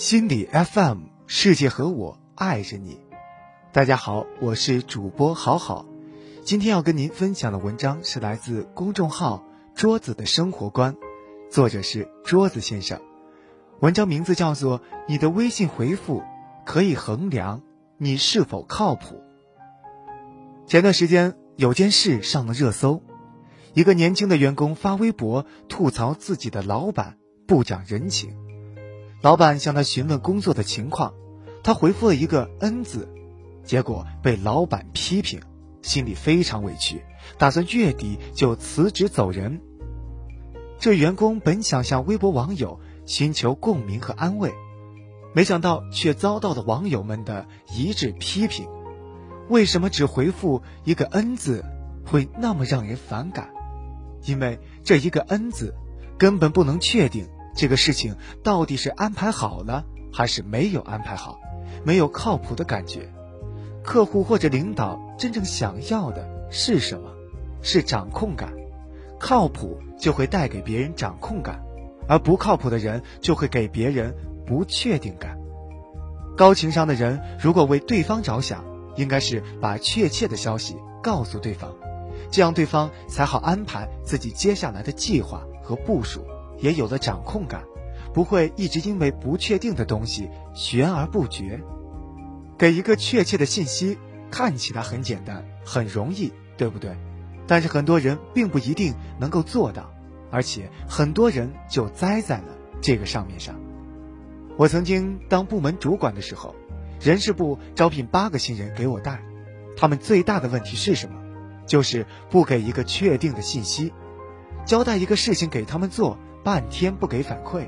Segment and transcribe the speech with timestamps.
[0.00, 2.98] 心理 FM，世界和我爱着你。
[3.70, 5.84] 大家好，我是主播好好。
[6.42, 9.44] 今天要跟您分享的文章是来自公众号
[9.76, 10.96] “桌子的生活观”，
[11.52, 12.98] 作者是桌子先生。
[13.80, 16.22] 文章名字叫做《你的微信回复
[16.64, 17.60] 可以衡量
[17.98, 19.22] 你是否靠谱》。
[20.66, 23.02] 前段时间有件事上了热搜，
[23.74, 28.34] 一个年轻的员工发微博吐槽自己的老板不讲人情。
[29.22, 31.12] 老板向他询问工作的情况，
[31.62, 33.06] 他回复了一个“恩”字，
[33.64, 35.42] 结果被老板批评，
[35.82, 37.04] 心里非常委屈，
[37.36, 39.60] 打算月底就辞职走人。
[40.78, 44.54] 这员工本想向微博网友寻求共鸣和安慰，
[45.34, 48.66] 没想到却遭到了网友们的一致批评。
[49.50, 51.62] 为什么只回复一个“恩”字
[52.06, 53.50] 会那么让人反感？
[54.24, 55.74] 因为这一个“恩”字
[56.16, 57.28] 根本不能确定。
[57.54, 61.38] 这个事情到底是安排好了还是没有安排好？
[61.84, 63.08] 没有靠谱的感觉。
[63.82, 67.10] 客户或者领导真正想要的是什么？
[67.62, 68.52] 是掌控感。
[69.18, 71.62] 靠谱就会带给别人掌控感，
[72.08, 74.14] 而不靠谱的人就会给别人
[74.46, 75.38] 不确定感。
[76.36, 78.64] 高情商的人如果为对方着想，
[78.96, 81.74] 应该是把确切的消息告诉对方，
[82.30, 86.24] 这样对方才好安排自己接下来的计划和部署。
[86.60, 87.64] 也有了掌控感，
[88.12, 91.60] 不会一直因为不确定的东西悬而不决。
[92.58, 93.98] 给一个确切的信息
[94.30, 96.96] 看起来很简单，很容易，对不对？
[97.46, 99.90] 但是很多人并不一定能够做到，
[100.30, 103.54] 而且很多人就栽在了这个上面上。
[104.56, 106.54] 我曾经当部门主管的时候，
[107.00, 109.22] 人事部招聘八个新人给我带，
[109.76, 111.18] 他们最大的问题是什么？
[111.66, 113.92] 就是不给一个确定的信息，
[114.66, 116.18] 交代一个事情给他们做。
[116.42, 117.66] 半天不给反馈，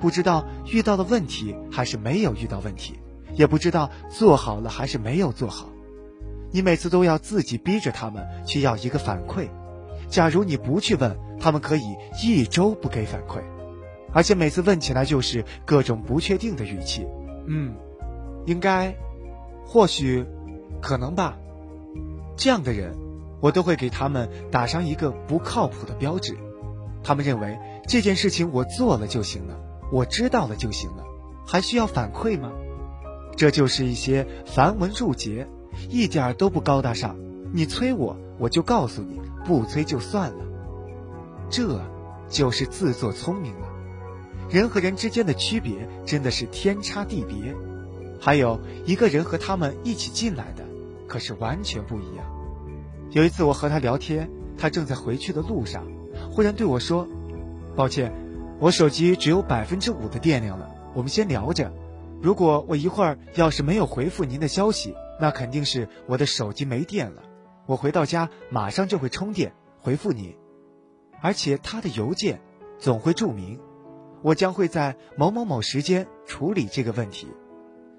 [0.00, 2.94] 不知道遇到了问题还是没有遇到问题，
[3.34, 5.68] 也不知道做好了还是没有做好。
[6.52, 9.48] 你每次都要自己逼着他们去要一个反馈。
[10.08, 11.82] 假如你不去问，他们可以
[12.22, 13.40] 一周不给反馈，
[14.12, 17.06] 而且每次问起来就是各种不确定的语气。
[17.46, 17.74] 嗯，
[18.46, 18.94] 应该，
[19.66, 20.24] 或许，
[20.80, 21.36] 可能吧。
[22.36, 22.94] 这样的人，
[23.40, 26.36] 我都会给他们打上一个不靠谱的标志。
[27.02, 27.58] 他们认为。
[27.86, 29.56] 这件事情我做了就行了，
[29.90, 31.04] 我知道了就行了，
[31.46, 32.52] 还需要反馈吗？
[33.36, 35.48] 这就是一些繁文缛节，
[35.88, 37.16] 一点儿都不高大上。
[37.52, 40.44] 你催我，我就告诉你；不催就算了。
[41.50, 41.80] 这，
[42.28, 43.68] 就是自作聪明了。
[44.48, 47.54] 人和人之间的区别真的是天差地别。
[48.20, 50.64] 还有一个人和他们一起进来的，
[51.08, 52.24] 可是完全不一样。
[53.10, 55.84] 有一次我和他聊天，他正在回去的路上，
[56.30, 57.08] 忽然对我说。
[57.74, 58.12] 抱歉，
[58.58, 60.70] 我手机只有百分之五的电量了。
[60.94, 61.72] 我们先聊着。
[62.20, 67.22] 如果我一会儿要是没有回复您的消息，那肯定是我的手机没电了。
[67.66, 70.36] 我回到家马上就会充电回复你。
[71.20, 72.40] 而且他的邮件
[72.78, 73.58] 总会注明，
[74.20, 77.26] 我将会在某某某时间处理这个问题。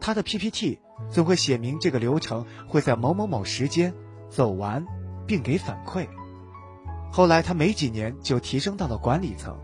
[0.00, 0.78] 他的 PPT
[1.10, 3.92] 总会写明这个流程会在某某某时间
[4.30, 4.86] 走完，
[5.26, 6.06] 并给反馈。
[7.10, 9.58] 后来他没几年就提升到了管理层，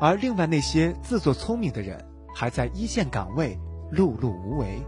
[0.00, 3.58] 而另外那些自作聪明的人还在一线岗位
[3.92, 4.82] 碌碌无为。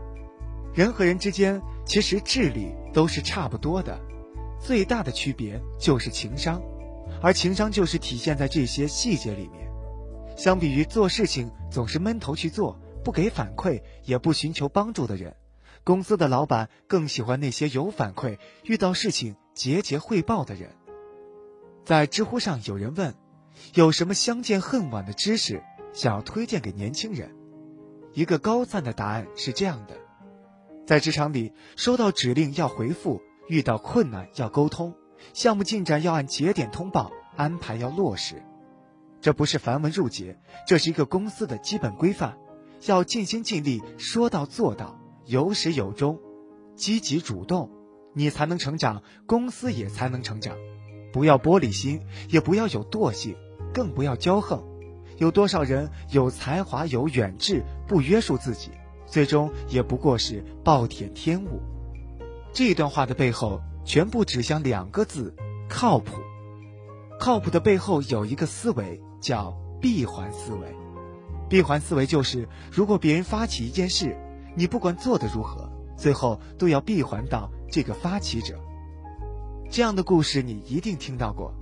[0.75, 3.99] 人和人之间其实智力都是差不多的，
[4.59, 6.61] 最大的区别就是情商，
[7.23, 9.71] 而情商就是体现在这些细节里面。
[10.37, 15.37] 相比于做事情总是闷头去做，不给反馈也不寻求帮助的人，
[15.85, 20.71] 公司的老板更喜欢那些有反馈、遇到事情节节汇报的人。
[21.85, 23.15] 在知乎上有人问，
[23.75, 25.63] 有什么相见恨晚的知识
[25.93, 27.35] 想要推荐给年轻人？
[28.13, 29.97] 一个高赞的答案是这样的：
[30.87, 34.95] 在职场里，收到指令要回复，遇到困难要沟通，
[35.35, 38.43] 项目进展要按节点通报，安排要落实。
[39.21, 42.37] 这不是繁文缛节，这是一个公司的基本规范，
[42.87, 46.21] 要尽心尽力，说到做到，有始有终，
[46.77, 47.71] 积极主动，
[48.15, 50.57] 你才能成长，公司也才能成长。
[51.13, 53.37] 不要玻璃心，也不要有惰性，
[53.73, 54.63] 更不要骄横。
[55.19, 58.71] 有多少人有才华、有远志，不约束自己，
[59.07, 61.61] 最终也不过是暴殄天物。
[62.53, 65.35] 这段话的背后，全部指向两个字：
[65.69, 66.17] 靠谱。
[67.21, 70.67] 靠谱的背后有一个思维，叫闭环思维。
[71.49, 74.17] 闭环思维就是，如果别人发起一件事，
[74.57, 78.59] 你不管做的如何，最后都要闭环到这个发起者。
[79.73, 81.55] 这样的故事你一定听到过。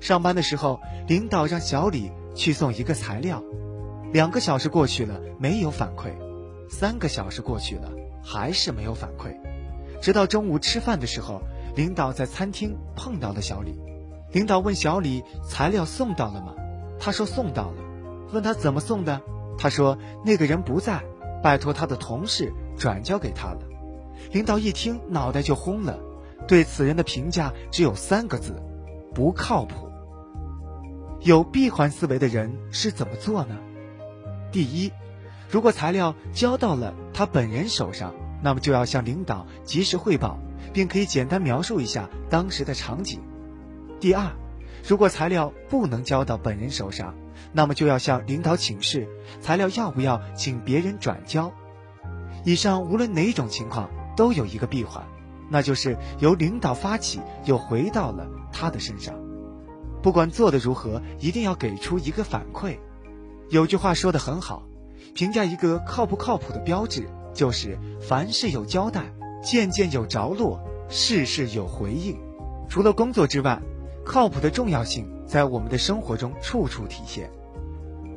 [0.00, 3.40] 上班的时候，领导让小李去送一个材料，
[4.12, 6.10] 两个小时过去了没有反馈，
[6.68, 7.92] 三个小时过去了，
[8.24, 9.38] 还是没有反馈。
[10.02, 11.40] 直到中午吃饭的时候，
[11.76, 13.78] 领导在餐厅碰到了小李。
[14.32, 16.52] 领导问小李：“材料送到了吗？”
[16.98, 17.76] 他说：“送到了。”
[18.34, 19.22] 问他怎么送的，
[19.56, 19.96] 他说
[20.26, 21.00] ：“那个人不在，
[21.44, 23.60] 拜托他的同事转交给他了。”
[24.34, 26.00] 领导一听，脑袋就轰了，
[26.46, 28.62] 对此人的评价只有三个字：
[29.14, 29.90] 不靠谱。
[31.22, 33.56] 有闭环思维的人是怎么做呢？
[34.52, 34.92] 第一，
[35.50, 40.38] 如果材料交到了他本人手上，那么就要向领导及时汇报，
[40.72, 43.20] 并可以简单描述一下当时的场景。
[43.98, 44.30] 第二，
[44.86, 47.14] 如果材料不能交到本人手上，
[47.52, 49.08] 那么就要向领导请示，
[49.40, 51.52] 材料要不要请别人转交。
[52.44, 55.04] 以上无论哪种情况，都有一个闭环，
[55.48, 59.14] 那就是由领导发起，又回到了他的身上。
[60.02, 62.78] 不管做的如何，一定要给出一个反馈。
[63.48, 64.62] 有句话说的很好，
[65.14, 69.12] 评价一个靠不靠谱的标志，就是凡事有交代，
[69.42, 72.16] 件件有着落，事事有回应。
[72.68, 73.60] 除了工作之外，
[74.04, 77.30] 靠谱的重要性在我们的生活中处处体现。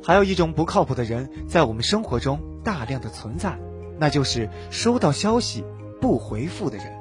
[0.02, 3.58] 还有一种不靠谱的人在我们生活中大量的存在，
[3.98, 5.64] 那就是收到消息
[6.00, 6.99] 不回复的人。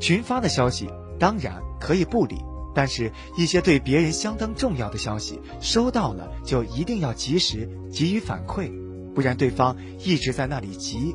[0.00, 0.88] 群发的消息
[1.18, 2.36] 当然可以不理，
[2.74, 8.70] 但是一些对别人相当重要的消息，收到了就一定要及时给予反馈，
[9.14, 11.14] 不然对方一直在那里急，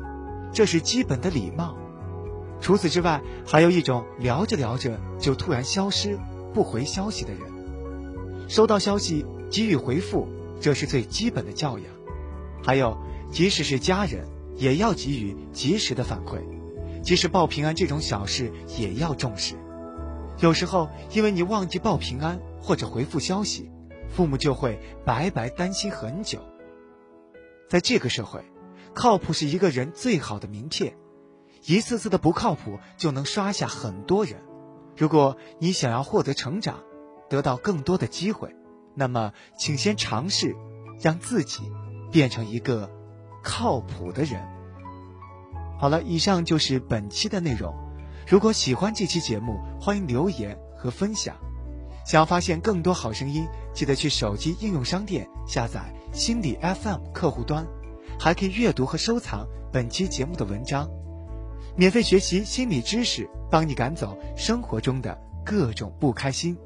[0.52, 1.76] 这是基本的礼貌。
[2.60, 6.18] 除此之外，还有一种聊着聊着就突然消失。
[6.54, 7.40] 不回消息的人，
[8.46, 10.28] 收到消息给予回复，
[10.60, 11.86] 这是最基本的教养。
[12.62, 12.94] 还有，
[13.30, 16.40] 即使是家人，也要给予及时的反馈。
[17.02, 19.56] 即使报平安这种小事，也要重视。
[20.38, 23.70] 有时候，因为你忘记报平安或者回复消息，
[24.08, 26.40] 父母就会白白担心很久。
[27.68, 28.44] 在这个社会，
[28.94, 30.96] 靠谱是一个人最好的名片。
[31.64, 34.42] 一次次的不靠谱，就能刷下很多人。
[34.96, 36.80] 如果你想要获得成长，
[37.28, 38.54] 得到更多的机会，
[38.94, 40.54] 那么请先尝试
[41.00, 41.70] 让自己
[42.10, 42.90] 变成一个
[43.42, 44.42] 靠谱的人。
[45.82, 47.74] 好了，以上就是本期的内容。
[48.24, 51.34] 如果喜欢这期节目，欢迎留言和分享。
[52.06, 57.66] 想要发现更多好声音，记得去手机应用商店下载心理 FM 客户端，
[58.16, 60.88] 还可以阅读和收藏本期节目的文章。
[61.76, 66.56] 免费学习心理知识，帮你赶走生活中的各种不开心。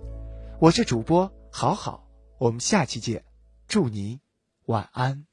[0.61, 3.25] 我是主播好好，我们下期见，
[3.67, 4.21] 祝您
[4.67, 5.25] 晚安。